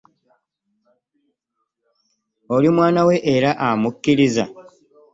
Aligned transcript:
Oli 2.55 2.69
mwana 2.75 3.01
we 3.07 3.15
era 3.35 3.49
amukkiriza. 3.67 4.45